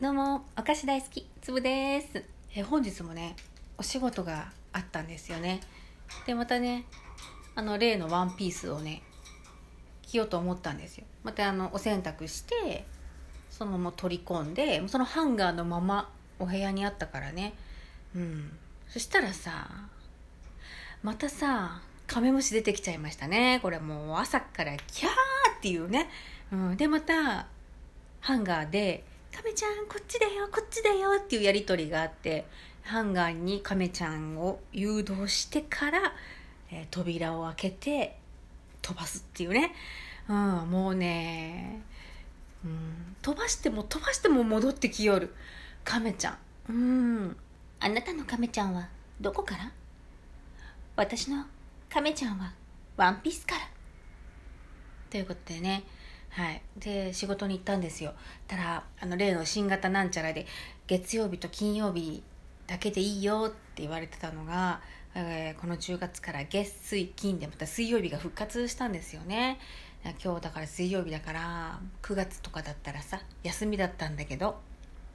[0.00, 2.24] どうも、お菓子大好き、つぶです。
[2.56, 3.36] え本日もね、
[3.76, 5.60] お仕事があったんですよね。
[6.26, 6.86] で、またね、
[7.54, 9.02] あの、例のワンピースをね、
[10.00, 11.04] 着ようと思ったんですよ。
[11.22, 12.86] また、あの、お洗濯して、
[13.50, 17.52] そのまま取り込んで、そのハンガーのままお部屋にあったからね。
[18.16, 18.56] うん。
[18.88, 19.68] そしたらさ、
[21.02, 23.58] またさ、カメムシ出てきちゃいましたね。
[23.60, 25.10] これもう朝からキャー
[25.58, 26.08] っていうね。
[26.50, 26.76] うん。
[26.78, 27.48] で、また、
[28.20, 32.46] ハンガーで、亀ちゃんこっちだよこっちだよっていうやり取りがあって
[32.82, 36.12] ハンガーに亀ちゃんを誘導してから、
[36.70, 38.18] えー扉を開けて
[38.82, 39.72] 飛ばすっていうね、
[40.28, 40.36] うん、
[40.70, 41.82] もうね、
[42.64, 45.34] うん、飛ばしても飛ばしても戻ってきよる。
[45.84, 46.38] 亀ちゃん。
[46.68, 47.36] うん。
[47.80, 48.88] あなたの亀ちゃんは
[49.20, 49.72] どこから？
[50.96, 51.44] 私の
[51.88, 52.52] 亀ちゃんは
[52.96, 53.60] ワンピースから。
[55.10, 55.84] ということでね
[56.30, 58.12] はい、で仕事に行ったんですよ。
[58.46, 60.46] たらあの例の新型なんちゃらで
[60.86, 62.22] 月曜日と金曜日
[62.66, 64.80] だけでいいよって言われてたのが、
[65.14, 69.58] えーこの10月から月水金でまた水曜日が復活したんですよね。
[70.22, 74.58] 今日だから水曜日だから9月とかだったらさ休みだったんだけど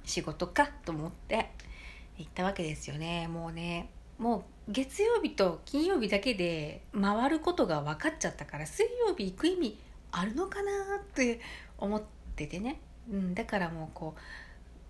[0.03, 1.49] 仕事かと思って
[2.17, 3.27] 行ったわけですよね。
[3.27, 9.77] もうねもう月曜日と金曜日だけで回ることが分かっちゃったから水曜日行く意味
[10.17, 10.71] あるのかな
[11.01, 11.39] って
[11.77, 12.01] 思っ
[12.35, 12.79] ててね、
[13.11, 14.19] うん、だからもうこう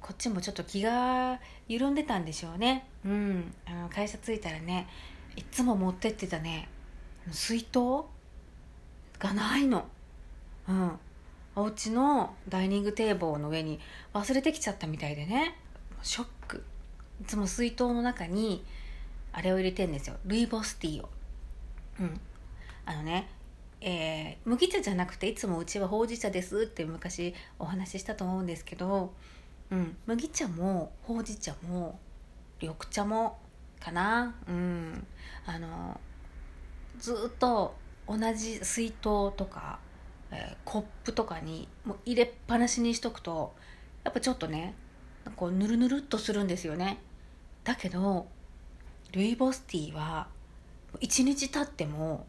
[0.02, 4.88] こっちもちょっと気が緩んでたんでしょうね、うん、あの会社着いたらね
[5.36, 6.70] いつも持ってってたね。
[7.32, 8.06] 水筒
[9.20, 9.86] がないの、
[10.70, 10.92] うん、
[11.56, 13.80] お家のダイニングテーブルの上に
[14.14, 15.58] 忘れてきちゃったみたいでね。
[16.04, 16.64] ショック。
[17.22, 18.64] いつも水筒の中に
[19.34, 20.18] あれを入れてんですよ。
[20.26, 21.10] ルイボスティーを。
[22.00, 22.20] うん。
[22.86, 23.28] あのね
[23.88, 29.14] えー麦茶じゃなくていつもうちはほうじ茶ですって昔お話ししたと思うんですけど、
[29.70, 32.00] うん、麦茶もほうじ茶も
[32.60, 33.38] 緑茶も
[33.80, 34.34] かな。
[34.48, 35.06] うん。
[35.46, 36.00] あの
[36.98, 37.76] ずっと
[38.08, 39.78] 同じ水筒とか、
[40.32, 43.54] えーコップとかにもう入れっぱなしにしとくと
[44.04, 44.74] やっぱちょっとね
[45.36, 46.98] こうぬるぬるっとするんですよね。
[47.64, 48.26] だけど
[49.12, 50.28] ルイボスティーは
[51.02, 52.26] 1日経っても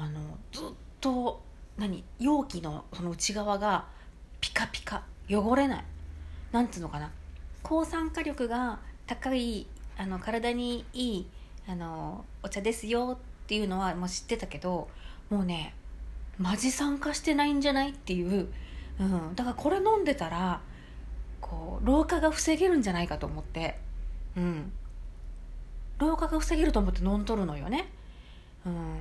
[0.00, 0.20] あの
[0.52, 0.64] ずっ
[1.00, 1.42] と
[1.76, 3.86] 何容器のその内側が
[4.40, 5.84] ピカピカ汚れない。
[6.52, 7.10] なんつうのかな。
[7.62, 9.66] 抗酸化力が高い
[9.96, 11.26] あの体にいい
[11.68, 14.88] あのお茶ですよっていうのはもう知ってたけど
[15.28, 15.74] もうね
[16.38, 18.48] マジ酸化してないんじゃないっていう、
[19.00, 20.60] うん、だからこれ飲んでたら
[21.40, 23.78] こう老化が防げるんじゃないかと思って、
[24.36, 24.72] うん、
[25.98, 27.88] 老化が防げると思って飲んどるのよね。
[28.64, 29.00] うん、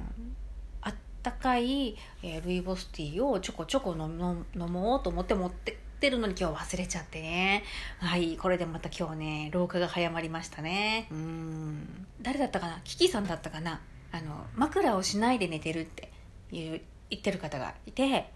[1.30, 7.64] ったかい、えールイボスティーをちょこちょこ飲もうと思って持ってってるのに今日忘れちゃってね。
[8.00, 11.08] はいこれでまた今日ね老化が早まりましたね。
[11.12, 12.06] うん。
[12.22, 12.82] 誰だったかな？
[12.84, 13.82] キキさんだったかな？
[14.12, 16.12] あの枕をしないで寝てるって
[16.52, 16.82] 言
[17.16, 18.32] ってる方がいて。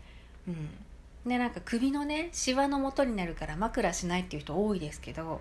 [0.47, 0.69] うん。
[1.29, 5.39] でなんか首のねシワの元になるから枕しないっていう人多いですけど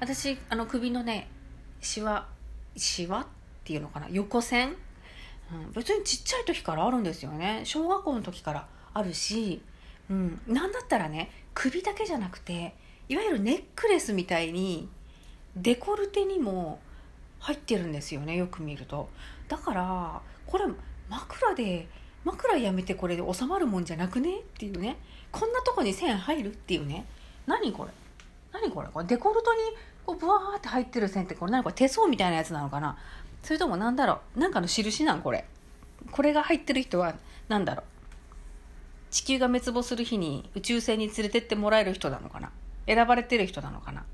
[0.00, 1.30] 私あの首のね
[1.80, 2.28] シワ
[2.76, 3.26] シワっ
[3.64, 4.08] ていうのかな？
[4.10, 4.76] 横線
[5.52, 7.62] うん、別にちっちゃい時からあるんですよね。
[7.64, 9.60] 小学校の時からあるし、
[10.10, 12.74] うん、なんだったらね首だけじゃなくて
[13.08, 14.88] いわゆるネックレスみたいに
[15.56, 16.80] デコルテにも
[17.40, 19.08] 入ってるんですよねよく見ると。
[19.48, 20.64] だからこれ
[21.08, 21.86] 枕で
[22.24, 24.96] 枕やめてこれで収まるもんじゃなくねっていうね。
[25.30, 27.04] こんなとこに線入るっていうね。
[27.46, 27.90] 何これ？
[28.52, 28.88] 何これ？
[28.88, 29.60] これデコルトに
[30.06, 31.62] こうブワーって入ってる線ってこれ何？
[31.62, 32.96] これ手相みたいなやつなのかな？
[33.44, 34.40] それともなんだろう？
[34.40, 35.44] なんかの印なんこれ。
[36.10, 37.14] これが入ってる人は
[37.48, 37.84] なんだろう？
[39.10, 42.50] 地球が滅亡する日に宇宙船に連れてってもらえる人なのかな？
[42.86, 44.04] 選ばれてる人なのかな？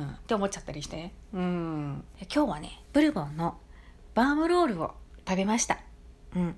[0.00, 0.08] うん。
[0.08, 1.12] って思っちゃったりして。
[1.32, 2.04] うん。
[2.34, 3.58] 今日はねブルボンの
[4.14, 4.92] バームロールを
[5.28, 5.78] 食べました。
[6.34, 6.56] うん。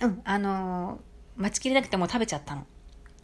[0.00, 0.20] うん。
[0.24, 1.00] あのー
[1.36, 2.66] 待ちきれなくても食べちゃったの。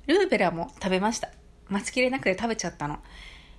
[0.06, 1.28] ルーベラも食べました。
[1.68, 2.98] 待ちきれなくて食べちゃったの。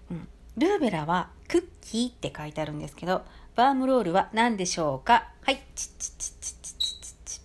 [0.10, 0.28] うん。
[0.58, 3.24] ルーベラはクッキーって書いてあるんですけど
[3.58, 5.32] バームロールは何でしょうか？
[5.44, 5.60] はい。
[5.74, 7.42] チッチッチッチッチッチッチッ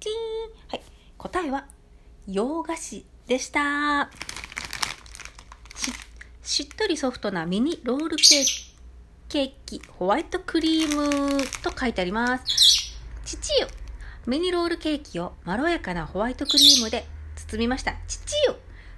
[0.00, 0.12] チン。
[0.66, 0.82] はい。
[1.16, 1.66] 答えは、
[2.26, 4.10] 洋菓子でした。
[5.76, 5.92] し、
[6.42, 8.74] しっとりソフトなミニロールケーキ、
[9.28, 12.98] ケーキ、ホワイトクリームと書いてあります。
[13.24, 13.68] 父よ、
[14.26, 17.06] ミニロールケーキをまろやかなホワイトクリームで
[17.36, 17.94] 包みました。
[18.08, 18.18] チ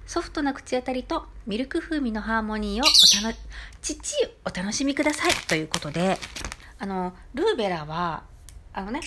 [0.07, 3.33] ソフトな口当たりとミルク風味のハーモニーをおたの
[3.81, 5.33] 父よお楽しみください。
[5.49, 6.17] ということで
[6.79, 8.23] あのルーベラは
[8.71, 9.01] あのね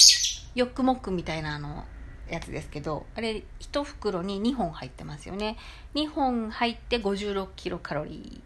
[0.55, 1.87] ヨックモックみたいなあの
[2.29, 5.56] やつですけどあれ1袋に2本入ってますよね。
[5.94, 8.43] 2本入って56キロカロリ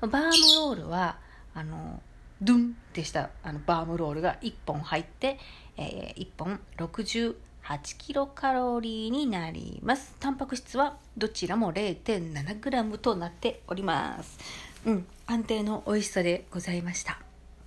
[0.00, 0.06] ー。
[0.08, 1.18] バームロールは
[1.52, 2.00] あの
[2.40, 5.38] ドゥンってしたあのバームロールが1本入って、
[5.76, 7.34] えー、1本68
[7.72, 10.14] 8キロカロリーになります。
[10.20, 14.38] タンパク質はどちらも 0.7g となっております。
[14.84, 17.18] うん安定の美味しさでございました。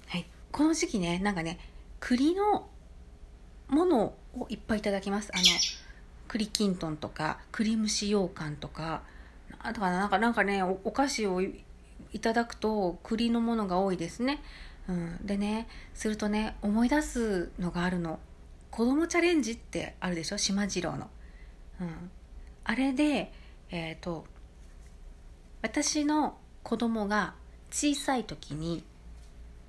[0.07, 0.27] はい。
[0.51, 1.57] この時期ねなんかね
[1.99, 2.67] 栗の
[3.67, 5.31] ものをいっぱいいただきます。
[5.33, 5.43] あの
[6.27, 9.01] 栗きんとんとか栗蒸し羊羹とか。
[9.57, 11.63] あとかなんかなんかねお菓子をい
[12.21, 14.43] ただくと栗のものが多いですね、
[14.87, 18.19] うん、でねするとね思い出すのがあるの。
[18.75, 20.37] 子供チャレンジってあるでしょ？
[20.37, 21.09] 島次郎の、
[21.79, 22.11] うん、
[22.65, 23.31] あれで
[23.71, 24.25] えっ、ー、と
[25.61, 27.35] 私の子供が
[27.71, 28.83] 小さい時に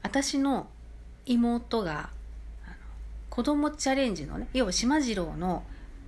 [0.03, 0.67] 私の
[1.25, 2.11] 妹が
[3.31, 5.62] 子供チャレンジのね要は島次郎の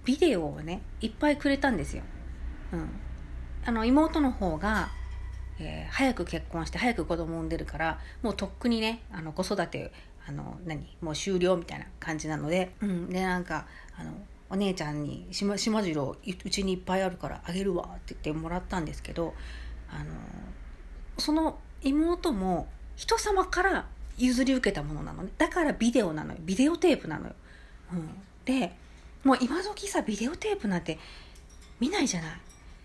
[0.05, 2.03] ビデオをねいっぱいくれたんですよ。
[2.73, 2.91] うん、
[3.65, 4.89] あの妹の方が、
[5.61, 9.93] えー、早く結婚して早く子供産んでるからもうとっくにねあの子育て
[10.29, 13.67] あの何もう終了みたいな感じなので、うん、でなんか
[13.99, 14.13] あの
[14.51, 19.35] お姉ちゃんに島島次郎うちにいっぱいあるからあげるわって言ってもらったんですけど
[19.91, 20.11] あの
[21.17, 23.87] その妹も人様から
[24.19, 25.31] 譲り受けたものなのね。
[25.39, 26.39] だからビデオなのよ。
[26.41, 27.35] ビデオテープなのよ、
[27.93, 28.11] うん、
[28.45, 28.75] で
[29.25, 30.99] もう今時さビデオテープなんて
[31.81, 32.31] 見ないじゃない。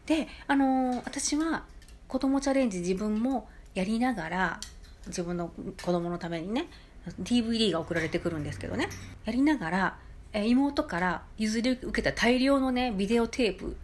[0.05, 1.63] であのー、私は
[2.07, 4.59] 子供チャレンジ自分もやりながら
[5.07, 5.51] 自分の
[5.81, 6.67] 子供のためにね
[7.21, 8.89] DVD が送られてくるんですけどね。
[9.25, 9.97] やりながら
[10.33, 13.77] 妹から譲り受けた大量のねビデオテープ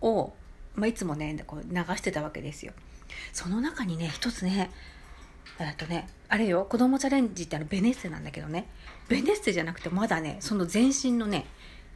[0.00, 0.32] を、
[0.74, 2.72] まあ、いつもねこう流してたわけですよ。
[3.32, 4.70] その中にね一つね
[5.58, 8.66] えっとねあれよ子供チャレンジってあのベネッセなんだけどね。
[9.08, 11.46] ベネッセじゃなくてまだねその前身のね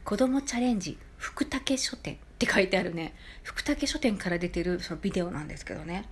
[0.03, 3.13] 子供チャレンジ福武書店って書いてあるね。
[3.43, 6.05] 福武書店から出てるそのビデオなんですけどね。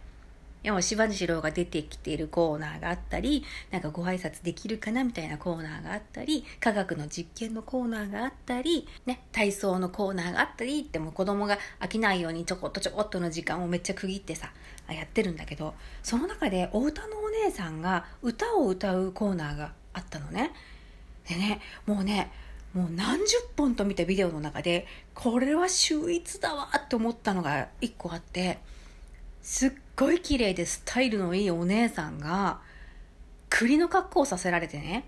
[0.64, 14.52] 要は芝次郎が出てきているコーナーがあったりなんかご挨拶できるかなみたいなコーナーがあったり科学の実験のコーナーがあったり、ね、体操のコーナーがあったりってもう子供が飽きないようにちょこっとちょこっとの時間をめっちゃ区切ってさ
[14.90, 20.52] やってるんだけどその中でお歌のお姉さんが歌を歌うコーナーがあったのね。
[21.28, 22.32] でねもうね
[22.74, 28.60] もう何十本と見たビデオの中でこれは秀逸だわって思ったのが一個あって
[29.42, 32.62] すっごい綺麗でスタイルのいいお姉さんが
[33.50, 35.06] 栗の格好をさせられてね、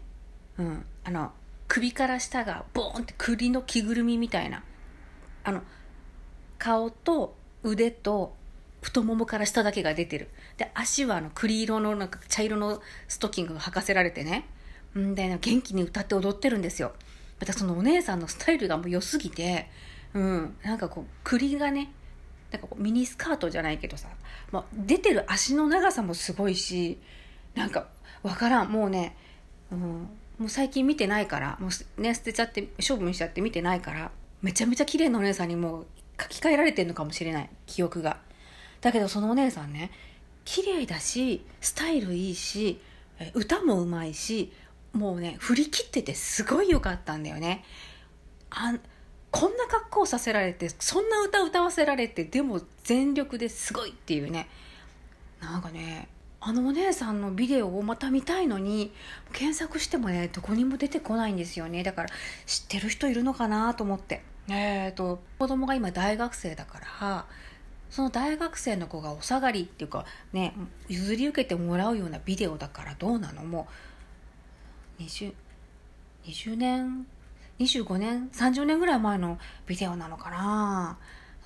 [0.57, 1.31] うん、あの
[1.67, 4.63] 首から下がボーンって栗の着ぐるみみたいな。
[5.43, 5.61] あの
[6.57, 8.35] 顔と腕と
[8.81, 10.29] 太ももから下だけが出てる。
[10.57, 14.47] で足はあの栗色のなんか茶色のストッキングが履かせられてね。
[14.97, 16.93] んで元気に歌って踊ってるんですよ。
[17.39, 19.69] またそのお姉さんのスタイルがもう良すぎて
[20.13, 20.55] うん。
[20.63, 21.91] なんかこう栗がね
[22.55, 24.07] なんかこうミニスカートじゃないけどさ、
[24.51, 26.97] まあ、出てる足の長さもすごいし
[27.53, 27.87] なんか
[28.23, 28.71] わからん。
[28.71, 29.15] もうね、
[29.71, 31.67] うん、もう最近見てないからも
[31.97, 34.11] うね捨てちゃって処分しちゃって見てないから
[34.41, 35.85] めちゃめちゃ綺麗なお姉さんにもう
[36.21, 37.49] 書き換えられてるのかもしれない。
[37.65, 38.17] 記憶が。
[38.79, 39.91] だけどそのお姉さんね
[40.45, 42.79] 綺麗だしスタイルいいし
[43.33, 44.53] 歌もうまいし
[44.93, 47.65] もうね振り切っててすごい良かったんだよね。
[48.49, 48.75] あ
[49.35, 54.47] こんな格好させられてそんな歌歌わせられてでも全力ですごいっていうね。
[55.41, 56.07] なんかね
[56.39, 58.93] あのお姉さんのビデオをまた見たいのに
[59.33, 61.83] 検索してもねどこにも出てこないんですよね。
[61.83, 62.09] だから
[62.45, 64.23] 知ってる人いるのかなと思って。
[64.47, 67.25] えっ、ー、と子供が今大学生だから
[67.89, 70.53] その大学生の子がお下がりっていうかね
[70.87, 73.43] 譲り受けてもらうようなビデオだからどうなの？
[73.43, 73.67] も
[74.97, 75.33] う 20,
[76.25, 77.05] 20年
[77.59, 80.97] 25年30年ぐらい前のビデオなのかな。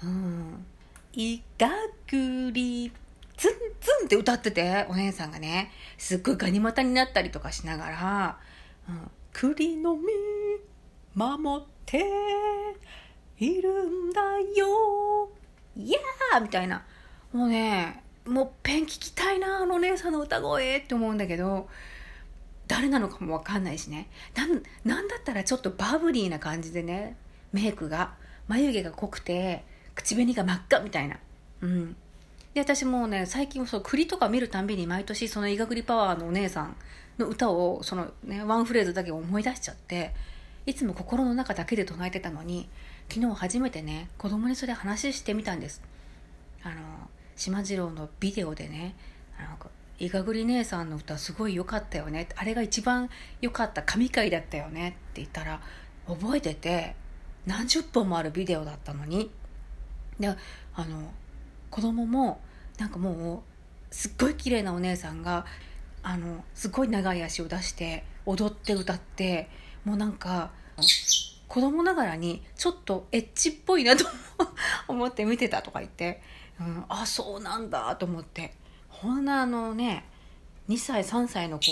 [0.04, 0.66] うん
[1.14, 1.70] 「いが
[2.08, 2.92] くり
[3.38, 5.72] ツンツン」って歌っててお姉さんがね。
[5.98, 8.40] すっごいガニ股になったりとかしながら
[8.90, 10.04] 「うん、栗の実
[11.16, 12.06] 守って
[13.38, 14.22] いるんだ
[14.56, 15.30] よ。
[15.76, 16.86] いやー」みたいな。
[17.32, 21.70] もうねもうペン聞きたいなあのお姉さんの歌声って思うんだけど。
[22.70, 24.08] 誰なのかも分かんないしね。
[24.86, 27.18] なんだったらちょっとバブリーな感じでね。
[27.52, 28.14] メイクが。
[28.48, 29.64] 眉毛が濃くて
[29.96, 31.18] 口紅が真っ赤みたいな。
[31.62, 31.96] うん。
[32.54, 36.76] で私もね最近そう栗とか見るたんびに毎年その医学りパワーのお姉さん
[37.18, 40.14] の歌をそのねワンフレーズだけ思い出しちゃって
[40.66, 42.70] いつも心の中だけで唱えてたのに
[43.08, 45.82] 昨日初めてね子供にそれ話してみたんです。
[46.64, 46.76] あの
[47.36, 48.96] 島次郎のビデオでね
[49.38, 49.58] あの
[50.00, 53.10] いがぐり姉さんの歌すごい良かったよねあれが一番
[53.42, 55.62] 良かった神回だったよねって言ったら
[56.08, 56.96] 覚えてて
[57.46, 59.32] 何十本もあるビデオだったのに。
[60.20, 60.36] であ
[60.86, 61.14] の
[61.70, 62.42] 子供も
[62.78, 63.44] なんかも
[63.92, 65.46] うすっごい綺麗なお姉さんが
[66.04, 69.50] あのすごい長い足を出して踊って歌って
[69.86, 70.52] もうなんか
[71.48, 74.06] 子供ながらにちょっとエッチっぽいなと
[74.88, 76.22] 思って見てたとか言って、
[76.60, 78.54] うん、あそうなんだと思って。
[79.02, 80.04] ほんなあのね
[80.68, 81.72] 2歳3歳の子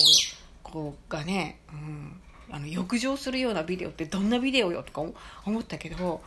[0.64, 5.02] 子がね、うん、あの浴場するようなビデオってどんなビデオよとか
[5.46, 6.22] 思ったけど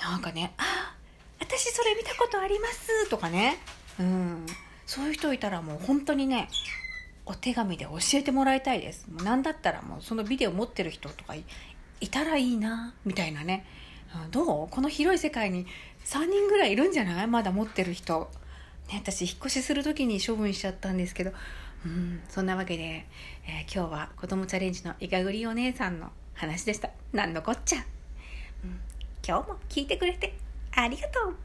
[0.00, 0.94] なんかね「あ
[1.38, 3.58] 私それ見たことあります」とかね、
[4.00, 4.46] うん、
[4.86, 6.48] そういう人いたらもう本当にね
[7.24, 9.06] お手紙で教えてもらいたいです。
[9.10, 11.44] もう何だったらもうそのビデオ持ってる人とかい
[12.08, 13.66] たらいいな、みたいなね。
[14.14, 14.68] うんどう？
[14.68, 15.66] この広い世界に
[16.04, 17.26] 3人ぐらいいるんじゃない？
[17.26, 18.30] まだ持ってる人。
[18.88, 21.32] ね、私引っ越しする時に処分しちゃったんですけど、
[21.84, 23.06] うん、そんなわけで、
[23.46, 26.90] えー、今日は子供チャレンジのいかぐりお姉さんの話でした。
[27.12, 27.84] 何のこっちゃ。
[28.64, 28.80] うん、
[29.26, 30.34] 今日も聞いてくれて
[30.72, 31.36] ありがとう。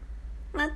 [0.54, 0.76] またね